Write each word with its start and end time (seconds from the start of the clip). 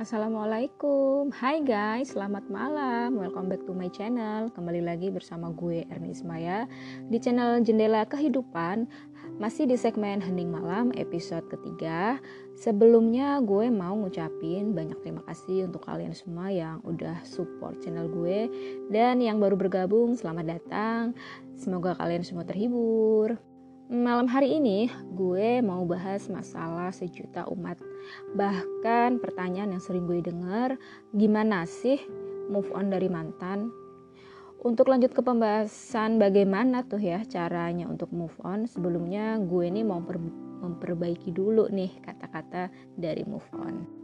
Assalamualaikum. 0.00 1.28
Hai 1.28 1.60
guys, 1.60 2.16
selamat 2.16 2.48
malam. 2.48 3.20
Welcome 3.20 3.52
back 3.52 3.68
to 3.68 3.76
my 3.76 3.92
channel. 3.92 4.48
Kembali 4.48 4.80
lagi 4.80 5.12
bersama 5.12 5.52
gue 5.52 5.84
Erni 5.92 6.16
Ismaya 6.16 6.64
Di 7.12 7.20
channel 7.20 7.60
Jendela 7.60 8.08
Kehidupan. 8.08 8.88
Masih 9.36 9.68
di 9.68 9.76
segmen 9.76 10.24
Hening 10.24 10.48
Malam 10.48 10.88
episode 10.96 11.44
ketiga. 11.52 12.16
Sebelumnya 12.56 13.44
gue 13.44 13.68
mau 13.68 13.92
ngucapin 13.92 14.72
banyak 14.72 14.96
terima 15.04 15.20
kasih 15.28 15.68
untuk 15.68 15.84
kalian 15.84 16.16
semua 16.16 16.48
yang 16.48 16.80
udah 16.88 17.20
support 17.28 17.76
channel 17.84 18.08
gue 18.08 18.48
Dan 18.88 19.20
yang 19.20 19.36
baru 19.36 19.60
bergabung, 19.60 20.16
selamat 20.16 20.48
datang. 20.48 21.12
Semoga 21.60 21.92
kalian 22.00 22.24
semua 22.24 22.48
terhibur 22.48 23.36
Malam 23.90 24.30
hari 24.30 24.54
ini 24.54 24.86
gue 25.18 25.58
mau 25.66 25.82
bahas 25.82 26.30
masalah 26.30 26.94
sejuta 26.94 27.42
umat. 27.50 27.74
Bahkan 28.38 29.18
pertanyaan 29.18 29.74
yang 29.74 29.82
sering 29.82 30.06
gue 30.06 30.22
dengar, 30.22 30.78
gimana 31.10 31.66
sih 31.66 31.98
move 32.46 32.70
on 32.70 32.94
dari 32.94 33.10
mantan? 33.10 33.66
Untuk 34.62 34.94
lanjut 34.94 35.10
ke 35.10 35.26
pembahasan 35.26 36.22
bagaimana 36.22 36.86
tuh 36.86 37.02
ya 37.02 37.26
caranya 37.26 37.90
untuk 37.90 38.14
move 38.14 38.38
on, 38.46 38.70
sebelumnya 38.70 39.42
gue 39.42 39.66
ini 39.66 39.82
mau 39.82 39.98
memperbaiki 39.98 41.34
dulu 41.34 41.66
nih 41.74 41.90
kata-kata 41.98 42.70
dari 42.94 43.26
move 43.26 43.50
on. 43.58 43.99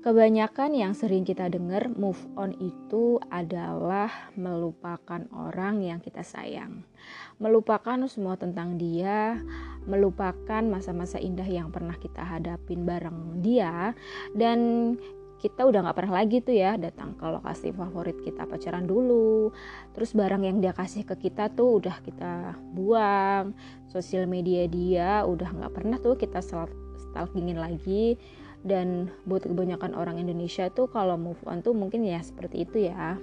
Kebanyakan 0.00 0.72
yang 0.72 0.96
sering 0.96 1.28
kita 1.28 1.52
dengar 1.52 1.92
move 1.92 2.16
on 2.32 2.56
itu 2.56 3.20
adalah 3.28 4.32
melupakan 4.32 5.28
orang 5.28 5.84
yang 5.84 6.00
kita 6.00 6.24
sayang. 6.24 6.88
Melupakan 7.36 8.08
semua 8.08 8.40
tentang 8.40 8.80
dia, 8.80 9.36
melupakan 9.84 10.64
masa-masa 10.64 11.20
indah 11.20 11.44
yang 11.44 11.68
pernah 11.68 12.00
kita 12.00 12.24
hadapin 12.24 12.88
bareng 12.88 13.44
dia 13.44 13.92
dan 14.32 14.96
kita 15.36 15.68
udah 15.68 15.84
gak 15.84 15.96
pernah 16.00 16.24
lagi 16.24 16.40
tuh 16.40 16.56
ya 16.56 16.80
datang 16.80 17.12
ke 17.20 17.24
lokasi 17.28 17.68
favorit 17.72 18.16
kita 18.24 18.48
pacaran 18.48 18.88
dulu 18.88 19.52
terus 19.92 20.16
barang 20.16 20.48
yang 20.48 20.64
dia 20.64 20.76
kasih 20.76 21.04
ke 21.04 21.28
kita 21.28 21.52
tuh 21.52 21.80
udah 21.80 21.96
kita 22.04 22.56
buang 22.76 23.56
sosial 23.88 24.24
media 24.24 24.64
dia 24.64 25.28
udah 25.28 25.48
gak 25.60 25.72
pernah 25.76 25.96
tuh 26.00 26.16
kita 26.16 26.44
stalkingin 26.44 27.56
lagi 27.56 28.20
dan 28.66 29.08
buat 29.24 29.48
kebanyakan 29.48 29.96
orang 29.96 30.20
Indonesia 30.20 30.68
tuh 30.68 30.88
kalau 30.92 31.16
move 31.16 31.40
on 31.48 31.64
tuh 31.64 31.72
mungkin 31.72 32.04
ya 32.04 32.20
seperti 32.20 32.68
itu 32.68 32.92
ya 32.92 33.16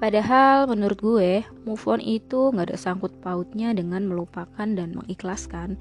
Padahal 0.00 0.64
menurut 0.64 0.96
gue 0.96 1.44
move 1.68 1.84
on 1.84 2.00
itu 2.00 2.48
nggak 2.56 2.72
ada 2.72 2.78
sangkut 2.80 3.20
pautnya 3.20 3.76
dengan 3.76 4.08
melupakan 4.08 4.64
dan 4.64 4.96
mengikhlaskan. 4.96 5.76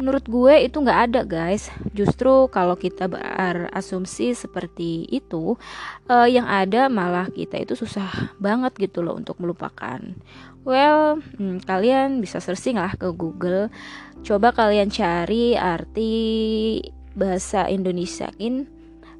Menurut 0.00 0.24
gue 0.24 0.64
itu 0.64 0.80
nggak 0.80 1.00
ada 1.12 1.20
guys. 1.28 1.68
Justru 1.92 2.48
kalau 2.48 2.72
kita 2.80 3.04
berasumsi 3.04 4.32
seperti 4.32 5.04
itu, 5.12 5.60
uh, 6.08 6.24
yang 6.24 6.48
ada 6.48 6.88
malah 6.88 7.28
kita 7.28 7.60
itu 7.60 7.76
susah 7.76 8.32
banget 8.40 8.72
gitu 8.80 9.04
loh 9.04 9.20
untuk 9.20 9.36
melupakan. 9.36 10.00
Well, 10.64 11.20
hmm, 11.36 11.60
kalian 11.68 12.24
bisa 12.24 12.40
searching 12.40 12.80
lah 12.80 12.96
ke 12.96 13.12
Google. 13.12 13.68
Coba 14.24 14.56
kalian 14.56 14.88
cari 14.88 15.52
arti 15.52 16.16
bahasa 17.14 17.66
Indonesiain 17.66 18.66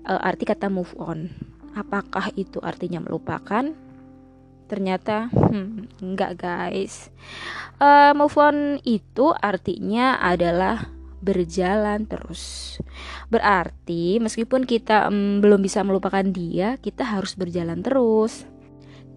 uh, 0.06 0.20
arti 0.20 0.46
kata 0.46 0.70
move 0.70 0.92
on. 0.98 1.30
Apakah 1.74 2.34
itu 2.34 2.58
artinya 2.62 2.98
melupakan? 2.98 3.70
Ternyata 4.66 5.30
hmm, 5.30 6.02
enggak 6.02 6.38
guys. 6.38 7.10
Uh, 7.82 8.14
move 8.14 8.34
on 8.38 8.78
itu 8.86 9.34
artinya 9.34 10.18
adalah 10.22 10.90
berjalan 11.20 12.08
terus. 12.08 12.76
Berarti 13.28 14.18
meskipun 14.18 14.64
kita 14.66 15.06
um, 15.12 15.38
belum 15.38 15.60
bisa 15.62 15.84
melupakan 15.84 16.24
dia, 16.24 16.80
kita 16.80 17.06
harus 17.06 17.36
berjalan 17.36 17.84
terus. 17.84 18.48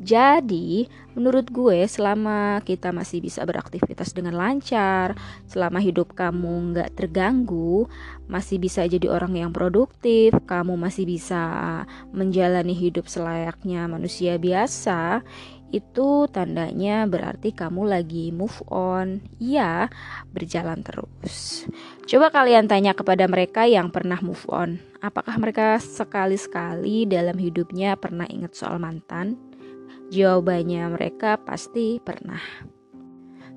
Jadi, 0.03 0.91
menurut 1.16 1.47
gue, 1.47 1.88
selama 1.88 2.59
kita 2.68 2.91
masih 2.91 3.24
bisa 3.24 3.47
beraktivitas 3.47 4.12
dengan 4.12 4.36
lancar, 4.36 5.16
selama 5.47 5.80
hidup 5.80 6.12
kamu 6.12 6.75
nggak 6.75 6.91
terganggu, 7.00 7.88
masih 8.28 8.59
bisa 8.59 8.84
jadi 8.84 9.08
orang 9.08 9.40
yang 9.40 9.52
produktif, 9.56 10.36
kamu 10.44 10.75
masih 10.75 11.08
bisa 11.08 11.42
menjalani 12.12 12.75
hidup 12.75 13.08
selayaknya 13.08 13.88
manusia 13.88 14.36
biasa, 14.36 15.24
itu 15.74 16.30
tandanya 16.30 17.09
berarti 17.09 17.50
kamu 17.50 17.88
lagi 17.90 18.30
move 18.30 18.59
on. 18.69 19.24
Ya, 19.42 19.88
berjalan 20.30 20.86
terus. 20.86 21.66
Coba 22.06 22.30
kalian 22.30 22.68
tanya 22.68 22.92
kepada 22.94 23.25
mereka 23.25 23.66
yang 23.66 23.90
pernah 23.90 24.19
move 24.19 24.44
on, 24.52 24.78
apakah 25.00 25.40
mereka 25.40 25.81
sekali-sekali 25.81 27.09
dalam 27.09 27.40
hidupnya 27.40 27.96
pernah 27.96 28.28
ingat 28.30 28.53
soal 28.53 28.78
mantan? 28.78 29.53
Jawabannya 30.13 30.94
mereka 30.94 31.41
pasti 31.41 31.97
pernah. 31.97 32.38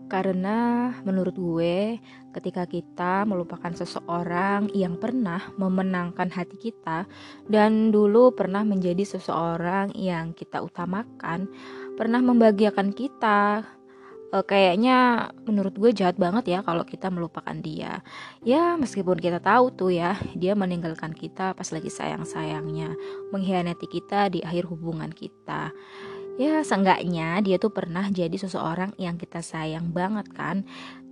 Karena 0.08 0.88
menurut 1.04 1.36
gue, 1.36 2.00
ketika 2.32 2.64
kita 2.64 3.28
melupakan 3.28 3.76
seseorang 3.76 4.72
yang 4.72 4.96
pernah 4.96 5.52
memenangkan 5.60 6.32
hati 6.32 6.56
kita 6.56 7.04
dan 7.44 7.92
dulu 7.92 8.32
pernah 8.32 8.64
menjadi 8.64 9.04
seseorang 9.04 9.92
yang 10.00 10.32
kita 10.32 10.64
utamakan, 10.64 11.44
pernah 11.92 12.24
membahagiakan 12.24 12.88
kita, 12.96 13.68
e, 14.32 14.36
kayaknya 14.40 15.28
menurut 15.44 15.76
gue 15.76 15.92
jahat 15.92 16.16
banget 16.16 16.56
ya 16.56 16.64
kalau 16.64 16.88
kita 16.88 17.12
melupakan 17.12 17.58
dia. 17.60 18.00
Ya, 18.40 18.80
meskipun 18.80 19.20
kita 19.20 19.44
tahu 19.44 19.76
tuh 19.76 19.92
ya, 19.92 20.16
dia 20.32 20.56
meninggalkan 20.56 21.12
kita 21.12 21.52
pas 21.52 21.68
lagi 21.68 21.92
sayang-sayangnya, 21.92 22.96
mengkhianati 23.28 23.84
kita 23.92 24.32
di 24.32 24.40
akhir 24.40 24.72
hubungan 24.72 25.12
kita 25.12 25.74
ya 26.36 26.60
seenggaknya 26.60 27.40
dia 27.40 27.56
tuh 27.56 27.72
pernah 27.72 28.04
jadi 28.12 28.32
seseorang 28.36 28.92
yang 29.00 29.16
kita 29.16 29.40
sayang 29.40 29.92
banget 29.92 30.28
kan. 30.36 30.64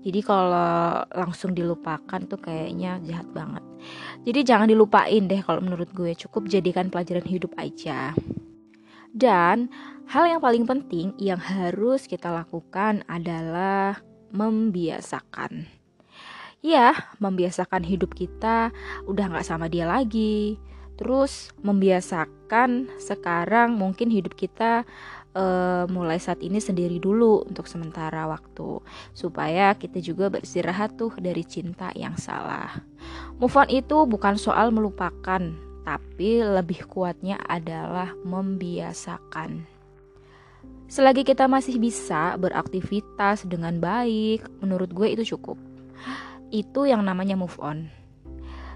Jadi 0.04 0.20
kalau 0.20 1.00
langsung 1.16 1.56
dilupakan 1.56 2.20
tuh 2.28 2.36
kayaknya 2.36 3.00
jahat 3.08 3.24
banget. 3.32 3.64
Jadi 4.28 4.40
jangan 4.44 4.68
dilupain 4.68 5.24
deh 5.24 5.40
kalau 5.40 5.64
menurut 5.64 5.88
gue 5.96 6.12
cukup 6.12 6.44
jadikan 6.52 6.92
pelajaran 6.92 7.24
hidup 7.24 7.56
aja. 7.56 8.12
Dan 9.16 9.72
hal 10.12 10.28
yang 10.28 10.44
paling 10.44 10.68
penting 10.68 11.16
yang 11.16 11.40
harus 11.40 12.04
kita 12.04 12.28
lakukan 12.28 13.00
adalah 13.08 14.04
membiasakan. 14.28 15.64
Ya 16.60 16.92
membiasakan 17.16 17.84
hidup 17.88 18.12
kita 18.12 18.76
udah 19.08 19.24
gak 19.32 19.48
sama 19.48 19.72
dia 19.72 19.88
lagi 19.88 20.60
terus 20.94 21.50
membiasakan 21.60 22.88
sekarang 23.02 23.74
mungkin 23.74 24.10
hidup 24.10 24.38
kita 24.38 24.86
uh, 25.34 25.84
mulai 25.90 26.16
saat 26.22 26.40
ini 26.40 26.62
sendiri 26.62 27.02
dulu 27.02 27.44
untuk 27.44 27.66
sementara 27.66 28.24
waktu 28.30 28.80
supaya 29.12 29.74
kita 29.74 29.98
juga 30.00 30.30
beristirahat 30.30 30.96
tuh 30.96 31.12
dari 31.18 31.42
cinta 31.44 31.90
yang 31.98 32.14
salah. 32.16 32.80
Move 33.36 33.54
on 33.58 33.68
itu 33.68 34.06
bukan 34.06 34.38
soal 34.38 34.70
melupakan, 34.70 35.42
tapi 35.82 36.40
lebih 36.40 36.86
kuatnya 36.86 37.36
adalah 37.44 38.14
membiasakan. 38.22 39.66
Selagi 40.86 41.26
kita 41.26 41.50
masih 41.50 41.82
bisa 41.82 42.38
beraktivitas 42.38 43.42
dengan 43.50 43.82
baik, 43.82 44.46
menurut 44.62 44.94
gue 44.94 45.10
itu 45.10 45.34
cukup. 45.34 45.58
Itu 46.54 46.86
yang 46.86 47.02
namanya 47.02 47.34
move 47.34 47.58
on. 47.58 47.90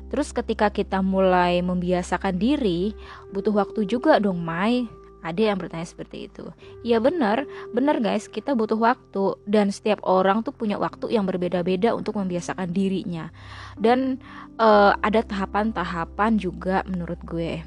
Terus 0.08 0.32
ketika 0.32 0.72
kita 0.72 1.04
mulai 1.04 1.60
membiasakan 1.60 2.36
diri, 2.40 2.96
butuh 3.32 3.52
waktu 3.52 3.84
juga 3.84 4.16
dong 4.20 4.40
Mai. 4.40 4.88
Ada 5.18 5.50
yang 5.50 5.58
bertanya 5.58 5.82
seperti 5.82 6.30
itu. 6.30 6.46
Iya 6.86 7.02
benar, 7.02 7.42
benar 7.74 7.98
guys, 7.98 8.30
kita 8.30 8.54
butuh 8.54 8.78
waktu 8.78 9.34
dan 9.50 9.74
setiap 9.74 9.98
orang 10.06 10.46
tuh 10.46 10.54
punya 10.54 10.78
waktu 10.78 11.10
yang 11.10 11.26
berbeda-beda 11.26 11.90
untuk 11.90 12.22
membiasakan 12.22 12.70
dirinya. 12.70 13.26
Dan 13.74 14.22
uh, 14.62 14.94
ada 15.02 15.26
tahapan-tahapan 15.26 16.38
juga 16.38 16.86
menurut 16.86 17.18
gue. 17.26 17.66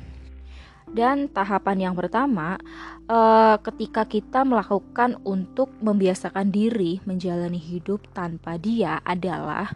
Dan 0.92 1.32
tahapan 1.32 1.92
yang 1.92 1.96
pertama, 1.96 2.60
uh, 3.08 3.56
ketika 3.64 4.04
kita 4.04 4.44
melakukan 4.44 5.20
untuk 5.24 5.72
membiasakan 5.84 6.52
diri 6.52 7.00
menjalani 7.04 7.60
hidup 7.60 8.04
tanpa 8.16 8.60
dia 8.60 9.00
adalah 9.04 9.72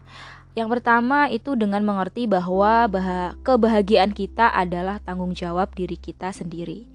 yang 0.55 0.71
pertama 0.71 1.27
itu 1.27 1.51
dengan 1.59 1.83
mengerti 1.83 2.31
bahwa 2.31 2.87
bah 2.87 3.35
kebahagiaan 3.43 4.15
kita 4.15 4.47
adalah 4.55 5.03
tanggung 5.03 5.35
jawab 5.35 5.75
diri 5.75 5.99
kita 5.99 6.31
sendiri. 6.31 6.87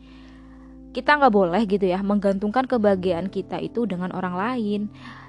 Kita 0.96 1.20
nggak 1.20 1.30
boleh 1.30 1.62
gitu 1.68 1.84
ya 1.84 2.00
menggantungkan 2.00 2.64
kebahagiaan 2.64 3.28
kita 3.28 3.60
itu 3.60 3.84
dengan 3.84 4.16
orang 4.16 4.34
lain. 4.34 4.80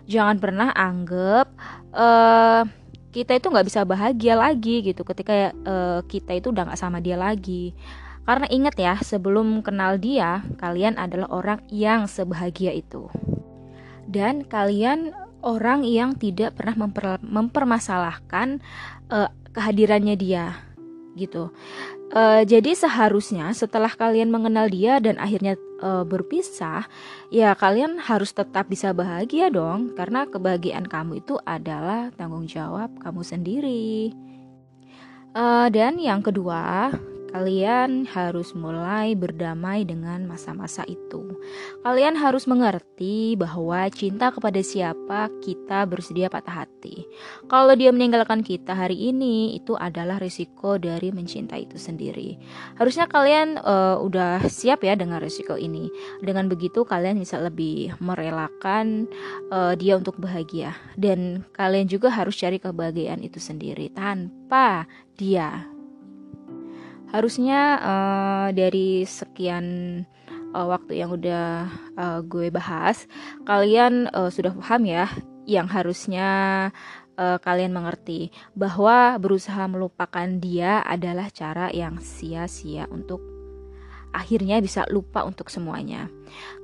Jangan 0.07 0.39
pernah 0.39 0.71
anggap 0.71 1.51
uh, 1.91 2.63
kita 3.11 3.35
itu 3.35 3.51
nggak 3.51 3.67
bisa 3.67 3.83
bahagia 3.83 4.39
lagi 4.39 4.79
gitu 4.79 5.03
ketika 5.03 5.51
uh, 5.67 5.99
kita 6.07 6.31
itu 6.39 6.55
udah 6.55 6.71
nggak 6.71 6.79
sama 6.79 7.03
dia 7.03 7.19
lagi. 7.19 7.75
Karena 8.23 8.47
ingat 8.47 8.79
ya 8.79 8.95
sebelum 9.03 9.59
kenal 9.59 9.99
dia 9.99 10.39
kalian 10.55 10.95
adalah 10.95 11.27
orang 11.35 11.59
yang 11.67 12.07
sebahagia 12.07 12.71
itu. 12.71 13.11
Dan 14.07 14.47
kalian 14.47 15.11
orang 15.41 15.85
yang 15.85 16.15
tidak 16.15 16.57
pernah 16.57 16.87
memper, 16.87 17.17
mempermasalahkan 17.21 18.61
uh, 19.11 19.29
kehadirannya 19.51 20.15
dia. 20.15 20.55
gitu. 21.15 21.51
Uh, 22.11 22.43
jadi 22.43 22.75
seharusnya 22.75 23.55
setelah 23.55 23.91
kalian 23.91 24.27
mengenal 24.27 24.67
dia 24.67 24.99
dan 24.99 25.15
akhirnya 25.15 25.55
uh, 25.79 26.03
berpisah, 26.03 26.87
ya 27.31 27.55
kalian 27.55 27.99
harus 28.03 28.35
tetap 28.35 28.67
bisa 28.67 28.91
bahagia 28.91 29.47
dong, 29.47 29.95
karena 29.95 30.27
kebahagiaan 30.27 30.87
kamu 30.87 31.23
itu 31.23 31.39
adalah 31.47 32.11
tanggung 32.19 32.47
jawab 32.47 32.91
kamu 32.99 33.21
sendiri. 33.23 34.11
Uh, 35.31 35.71
dan 35.71 35.95
yang 35.95 36.19
kedua, 36.19 36.91
Kalian 37.31 38.03
harus 38.11 38.51
mulai 38.51 39.15
berdamai 39.15 39.87
dengan 39.87 40.27
masa-masa 40.27 40.83
itu. 40.85 41.39
Kalian 41.81 42.19
harus 42.19 42.43
mengerti 42.43 43.39
bahwa 43.39 43.87
cinta 43.87 44.35
kepada 44.35 44.59
siapa 44.59 45.31
kita 45.39 45.87
bersedia 45.87 46.27
patah 46.27 46.67
hati. 46.67 47.07
Kalau 47.47 47.71
dia 47.79 47.95
meninggalkan 47.95 48.43
kita 48.43 48.75
hari 48.75 49.15
ini, 49.15 49.55
itu 49.55 49.79
adalah 49.79 50.19
risiko 50.19 50.75
dari 50.75 51.15
mencintai 51.15 51.71
itu 51.71 51.79
sendiri. 51.79 52.35
Harusnya 52.75 53.07
kalian 53.07 53.57
uh, 53.63 53.95
udah 54.03 54.43
siap 54.51 54.83
ya 54.83 54.99
dengan 54.99 55.23
risiko 55.23 55.55
ini. 55.55 55.87
Dengan 56.19 56.51
begitu 56.51 56.83
kalian 56.83 57.15
bisa 57.15 57.39
lebih 57.39 57.95
merelakan 58.03 59.07
uh, 59.49 59.73
dia 59.79 59.95
untuk 59.95 60.19
bahagia 60.19 60.75
dan 60.99 61.47
kalian 61.55 61.87
juga 61.87 62.11
harus 62.11 62.35
cari 62.35 62.59
kebahagiaan 62.59 63.23
itu 63.23 63.39
sendiri 63.39 63.87
tanpa 63.95 64.83
dia 65.15 65.70
harusnya 67.11 67.59
uh, 67.83 68.47
dari 68.55 69.03
sekian 69.03 69.65
uh, 70.55 70.67
waktu 70.67 71.03
yang 71.03 71.11
udah 71.11 71.67
uh, 71.99 72.19
gue 72.23 72.47
bahas 72.51 73.07
kalian 73.43 74.07
uh, 74.15 74.31
sudah 74.31 74.55
paham 74.55 74.87
ya 74.87 75.05
yang 75.43 75.67
harusnya 75.67 76.27
uh, 77.19 77.37
kalian 77.43 77.75
mengerti 77.75 78.31
bahwa 78.55 79.19
berusaha 79.19 79.67
melupakan 79.67 80.27
dia 80.39 80.79
adalah 80.85 81.27
cara 81.33 81.67
yang 81.73 81.99
sia-sia 81.99 82.87
untuk 82.87 83.19
akhirnya 84.11 84.59
bisa 84.59 84.83
lupa 84.91 85.23
untuk 85.23 85.47
semuanya. 85.47 86.11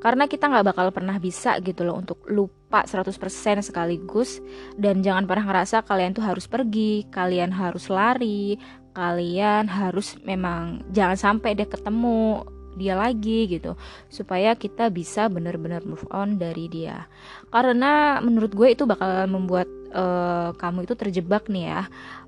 Karena 0.03 0.27
kita 0.27 0.51
nggak 0.51 0.67
bakal 0.67 0.87
pernah 0.91 1.15
bisa 1.15 1.55
gitu 1.63 1.87
loh 1.87 1.95
untuk 1.95 2.19
lupa 2.27 2.83
100% 2.83 3.15
sekaligus. 3.63 4.43
Dan 4.75 4.99
jangan 4.99 5.23
pernah 5.23 5.47
ngerasa 5.47 5.87
kalian 5.87 6.11
tuh 6.11 6.27
harus 6.27 6.45
pergi 6.45 7.07
kalian 7.07 7.55
harus 7.55 7.87
lari 7.87 8.59
kalian 8.97 9.69
harus 9.69 10.17
memang 10.25 10.81
jangan 10.89 11.13
sampai 11.13 11.53
deh 11.53 11.69
ketemu 11.69 12.41
dia 12.77 12.97
lagi 12.97 13.45
gitu 13.49 13.77
supaya 14.09 14.57
kita 14.57 14.89
bisa 14.89 15.29
benar-benar 15.29 15.85
move 15.85 16.05
on 16.09 16.41
dari 16.41 16.65
dia. 16.65 17.05
Karena 17.53 18.17
menurut 18.21 18.53
gue 18.53 18.73
itu 18.73 18.89
bakal 18.89 19.29
membuat 19.29 19.69
uh, 19.93 20.53
kamu 20.57 20.89
itu 20.89 20.93
terjebak 20.97 21.45
nih 21.49 21.73
ya. 21.73 21.81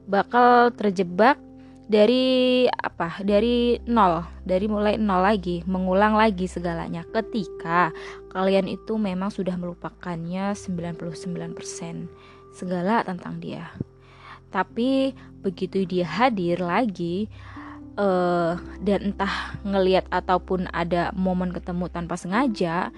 Bakal 0.10 0.74
terjebak 0.77 1.42
dari 1.89 2.66
apa? 2.69 3.21
Dari 3.21 3.81
nol 3.89 4.25
dari 4.45 4.66
mulai 4.66 4.98
nol 4.98 5.25
lagi 5.25 5.66
mengulang 5.66 6.18
lagi 6.18 6.50
segalanya. 6.50 7.01
Ketika 7.06 7.94
kalian 8.33 8.69
itu 8.69 8.98
memang 8.98 9.30
sudah 9.33 9.57
melupakannya 9.57 10.54
99% 10.57 12.54
segala 12.54 13.06
tentang 13.06 13.38
dia 13.38 13.69
tapi 14.49 15.13
begitu 15.39 15.87
dia 15.87 16.05
hadir 16.05 16.59
lagi 16.59 17.31
uh, 17.95 18.59
dan 18.83 19.13
entah 19.13 19.55
ngeliat 19.63 20.05
ataupun 20.11 20.67
ada 20.73 21.13
momen 21.15 21.55
ketemu 21.55 21.85
tanpa 21.87 22.19
sengaja 22.19 22.91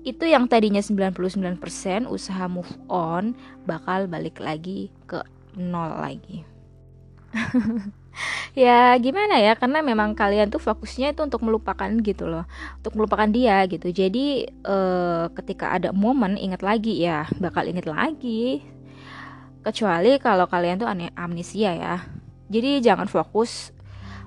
itu 0.00 0.24
yang 0.24 0.48
tadinya 0.48 0.80
99% 0.80 2.08
usaha 2.08 2.44
move 2.48 2.72
on 2.88 3.36
bakal 3.68 4.08
balik 4.08 4.40
lagi 4.40 4.88
ke 5.04 5.20
nol 5.58 6.00
lagi. 6.00 6.42
Ya 8.58 8.90
gimana 8.98 9.38
ya? 9.38 9.54
Karena 9.54 9.80
memang 9.86 10.18
kalian 10.18 10.50
tuh 10.50 10.58
fokusnya 10.58 11.14
itu 11.14 11.22
untuk 11.22 11.46
melupakan 11.46 11.86
gitu 12.02 12.26
loh. 12.26 12.44
Untuk 12.82 12.98
melupakan 12.98 13.30
dia 13.30 13.62
gitu. 13.70 13.94
Jadi 13.94 14.50
uh, 14.66 15.30
ketika 15.38 15.70
ada 15.70 15.94
momen 15.94 16.34
ingat 16.34 16.60
lagi 16.60 16.98
ya 16.98 17.30
bakal 17.38 17.70
ingat 17.70 17.86
lagi 17.86 18.66
Kecuali 19.60 20.16
kalau 20.16 20.48
kalian 20.48 20.80
tuh 20.80 20.88
amnesia 21.16 21.76
ya. 21.76 21.96
Jadi 22.50 22.80
jangan 22.80 23.06
fokus 23.06 23.70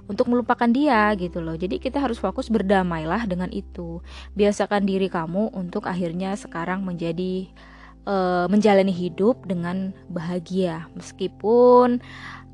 untuk 0.05 0.29
melupakan 0.29 0.67
dia 0.67 1.09
gitu 1.15 1.39
loh. 1.41 1.55
Jadi 1.55 1.79
kita 1.79 1.97
harus 1.97 2.19
fokus 2.21 2.51
berdamailah 2.53 3.25
dengan 3.25 3.49
itu. 3.49 4.03
Biasakan 4.37 4.85
diri 4.85 5.09
kamu 5.09 5.55
untuk 5.55 5.89
akhirnya 5.89 6.35
sekarang 6.37 6.85
menjadi 6.85 7.49
uh, 8.05 8.45
menjalani 8.51 8.91
hidup 8.91 9.47
dengan 9.47 9.95
bahagia 10.11 10.87
meskipun 10.93 12.03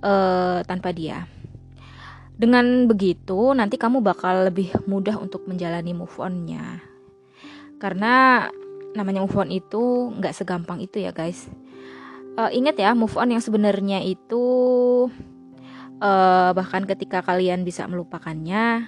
uh, 0.06 0.64
tanpa 0.64 0.96
dia. 0.96 1.28
Dengan 2.40 2.88
begitu 2.88 3.52
nanti 3.52 3.76
kamu 3.76 4.00
bakal 4.00 4.48
lebih 4.48 4.72
mudah 4.88 5.20
untuk 5.20 5.44
menjalani 5.44 5.92
move 5.92 6.16
onnya. 6.16 6.80
Karena 7.76 8.48
namanya 8.96 9.22
move 9.22 9.38
on 9.38 9.52
itu 9.52 10.16
nggak 10.18 10.34
segampang 10.34 10.82
itu 10.82 10.98
ya 11.04 11.14
guys 11.14 11.46
uh, 12.40 12.52
ingat 12.56 12.80
ya 12.80 12.96
move 12.96 13.20
on 13.20 13.36
yang 13.36 13.44
sebenarnya 13.44 14.00
itu 14.00 14.46
uh, 16.00 16.52
bahkan 16.56 16.88
ketika 16.88 17.20
kalian 17.20 17.68
bisa 17.68 17.84
melupakannya 17.84 18.88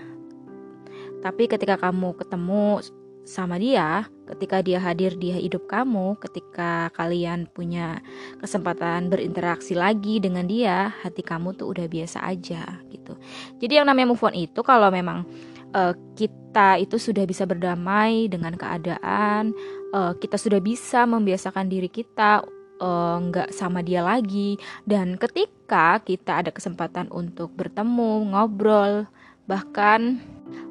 tapi 1.22 1.46
ketika 1.46 1.78
kamu 1.78 2.18
ketemu 2.18 2.82
sama 3.22 3.62
dia, 3.62 4.10
ketika 4.26 4.66
dia 4.66 4.82
hadir 4.82 5.14
di 5.14 5.30
hidup 5.30 5.70
kamu, 5.70 6.18
ketika 6.18 6.90
kalian 6.98 7.46
punya 7.46 8.02
kesempatan 8.42 9.14
berinteraksi 9.14 9.78
lagi 9.78 10.18
dengan 10.18 10.50
dia, 10.50 10.90
hati 11.06 11.22
kamu 11.22 11.54
tuh 11.54 11.70
udah 11.70 11.86
biasa 11.86 12.26
aja 12.26 12.82
gitu. 12.90 13.14
Jadi 13.62 13.78
yang 13.78 13.86
namanya 13.86 14.18
move 14.18 14.26
on 14.26 14.34
itu 14.34 14.66
kalau 14.66 14.90
memang 14.90 15.30
uh, 15.78 15.94
kita 16.18 16.82
itu 16.82 16.98
sudah 16.98 17.30
bisa 17.30 17.46
berdamai 17.46 18.26
dengan 18.26 18.58
keadaan, 18.58 19.54
uh, 19.94 20.18
kita 20.18 20.42
sudah 20.42 20.58
bisa 20.58 21.06
membiasakan 21.06 21.70
diri 21.70 21.88
kita 21.94 22.42
nggak 22.82 23.50
uh, 23.50 23.56
sama 23.56 23.86
dia 23.86 24.02
lagi 24.02 24.58
dan 24.90 25.14
ketika 25.22 26.02
kita 26.02 26.42
ada 26.42 26.50
kesempatan 26.50 27.08
untuk 27.14 27.54
bertemu 27.54 28.34
ngobrol 28.34 29.06
bahkan 29.46 30.18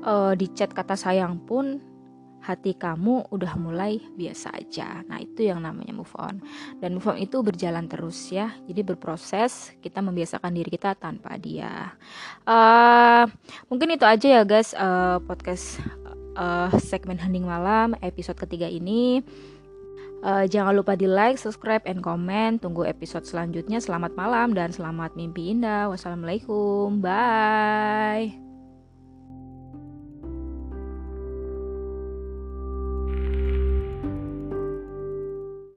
uh, 0.02 0.34
di 0.34 0.50
chat 0.50 0.74
kata 0.74 0.98
sayang 0.98 1.38
pun 1.46 1.78
hati 2.40 2.72
kamu 2.72 3.28
udah 3.28 3.52
mulai 3.60 4.00
biasa 4.16 4.56
aja. 4.56 5.04
Nah, 5.06 5.20
itu 5.20 5.46
yang 5.52 5.60
namanya 5.60 5.92
move 5.92 6.10
on. 6.16 6.40
Dan 6.80 6.96
move 6.96 7.06
on 7.12 7.20
itu 7.20 7.44
berjalan 7.44 7.84
terus 7.86 8.32
ya. 8.32 8.56
Jadi 8.64 8.80
berproses, 8.80 9.76
kita 9.84 10.00
membiasakan 10.00 10.50
diri 10.56 10.72
kita 10.72 10.96
tanpa 10.96 11.36
dia. 11.36 11.92
Uh, 12.48 13.28
mungkin 13.68 13.92
itu 13.92 14.08
aja 14.08 14.40
ya 14.40 14.42
guys 14.48 14.72
uh, 14.72 15.20
podcast 15.20 15.78
uh, 16.34 16.72
segmen 16.80 17.20
hening 17.20 17.44
malam 17.44 17.92
episode 18.00 18.40
ketiga 18.40 18.66
ini. 18.66 19.20
Uh, 20.20 20.44
jangan 20.44 20.76
lupa 20.76 20.96
di 20.96 21.08
like, 21.08 21.40
subscribe, 21.40 21.80
and 21.88 22.04
comment. 22.04 22.60
Tunggu 22.60 22.84
episode 22.84 23.24
selanjutnya. 23.24 23.80
Selamat 23.80 24.12
malam 24.12 24.52
dan 24.52 24.68
selamat 24.68 25.16
mimpi 25.16 25.56
indah. 25.56 25.88
Wassalamualaikum. 25.88 27.00
Bye. 27.00 28.49